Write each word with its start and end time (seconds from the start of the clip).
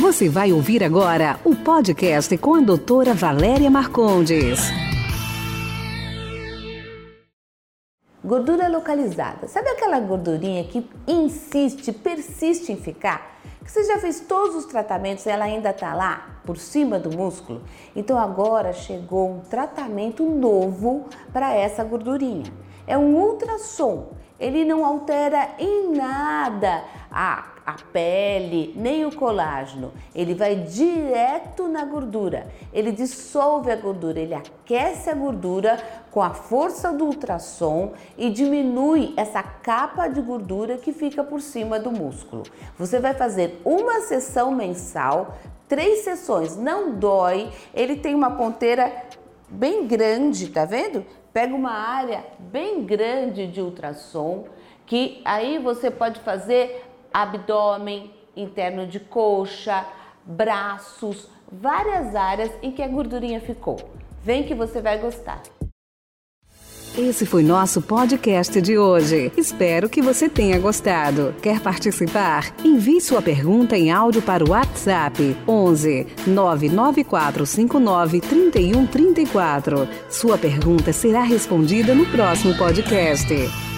Você 0.00 0.30
vai 0.30 0.50
ouvir 0.50 0.82
agora 0.82 1.38
o 1.44 1.54
podcast 1.54 2.34
com 2.38 2.54
a 2.54 2.60
doutora 2.60 3.12
Valéria 3.12 3.70
Marcondes. 3.70 4.58
Gordura 8.24 8.66
localizada. 8.66 9.46
Sabe 9.46 9.68
aquela 9.68 10.00
gordurinha 10.00 10.64
que 10.64 10.88
insiste, 11.06 11.92
persiste 11.92 12.72
em 12.72 12.76
ficar? 12.76 13.40
Que 13.62 13.70
você 13.70 13.84
já 13.84 13.98
fez 13.98 14.20
todos 14.20 14.56
os 14.56 14.64
tratamentos 14.64 15.26
e 15.26 15.28
ela 15.28 15.44
ainda 15.44 15.68
está 15.68 15.92
lá, 15.92 16.40
por 16.46 16.56
cima 16.56 16.98
do 16.98 17.14
músculo? 17.14 17.62
Então 17.94 18.18
agora 18.18 18.72
chegou 18.72 19.30
um 19.30 19.40
tratamento 19.40 20.24
novo 20.24 21.08
para 21.30 21.52
essa 21.52 21.84
gordurinha. 21.84 22.50
É 22.86 22.96
um 22.96 23.16
ultrassom. 23.16 24.12
Ele 24.38 24.64
não 24.64 24.82
altera 24.82 25.50
em 25.58 25.94
nada 25.94 26.82
a, 27.10 27.44
a 27.66 27.76
pele, 27.92 28.72
nem 28.76 29.04
o 29.04 29.14
colágeno. 29.14 29.92
Ele 30.14 30.34
vai 30.34 30.54
direto 30.54 31.66
na 31.66 31.84
gordura. 31.84 32.46
Ele 32.72 32.92
dissolve 32.92 33.70
a 33.70 33.76
gordura, 33.76 34.20
ele 34.20 34.34
aquece 34.34 35.10
a 35.10 35.14
gordura 35.14 35.78
com 36.10 36.22
a 36.22 36.30
força 36.30 36.92
do 36.92 37.06
ultrassom 37.06 37.92
e 38.16 38.30
diminui 38.30 39.12
essa 39.16 39.42
capa 39.42 40.08
de 40.08 40.20
gordura 40.20 40.78
que 40.78 40.92
fica 40.92 41.24
por 41.24 41.40
cima 41.40 41.78
do 41.78 41.90
músculo. 41.90 42.44
Você 42.78 43.00
vai 43.00 43.14
fazer 43.14 43.60
uma 43.64 44.00
sessão 44.02 44.52
mensal, 44.52 45.36
três 45.68 46.00
sessões, 46.00 46.56
não 46.56 46.92
dói. 46.92 47.50
Ele 47.74 47.96
tem 47.96 48.14
uma 48.14 48.32
ponteira 48.32 48.92
bem 49.48 49.86
grande, 49.86 50.48
tá 50.48 50.64
vendo? 50.64 51.04
Pega 51.32 51.54
uma 51.54 51.72
área 51.72 52.24
bem 52.38 52.84
grande 52.84 53.46
de 53.46 53.60
ultrassom, 53.60 54.46
que 54.86 55.20
aí 55.24 55.58
você 55.58 55.90
pode 55.90 56.20
fazer 56.20 56.89
abdômen, 57.12 58.10
interno 58.36 58.86
de 58.86 59.00
coxa, 59.00 59.84
braços, 60.24 61.28
várias 61.50 62.14
áreas 62.14 62.50
em 62.62 62.70
que 62.70 62.82
a 62.82 62.88
gordurinha 62.88 63.40
ficou. 63.40 63.76
Vem 64.22 64.44
que 64.44 64.54
você 64.54 64.80
vai 64.80 64.98
gostar. 64.98 65.42
Esse 66.98 67.24
foi 67.24 67.44
nosso 67.44 67.80
podcast 67.80 68.60
de 68.60 68.76
hoje. 68.76 69.32
Espero 69.36 69.88
que 69.88 70.02
você 70.02 70.28
tenha 70.28 70.58
gostado. 70.58 71.32
Quer 71.40 71.60
participar? 71.60 72.52
Envie 72.64 73.00
sua 73.00 73.22
pergunta 73.22 73.76
em 73.76 73.92
áudio 73.92 74.20
para 74.20 74.44
o 74.44 74.50
WhatsApp 74.50 75.36
11 75.46 76.06
99459 76.26 78.20
3134. 78.20 79.88
Sua 80.10 80.36
pergunta 80.36 80.92
será 80.92 81.22
respondida 81.22 81.94
no 81.94 82.06
próximo 82.06 82.56
podcast. 82.58 83.69